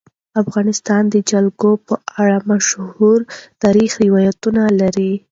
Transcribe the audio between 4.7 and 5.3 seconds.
لري.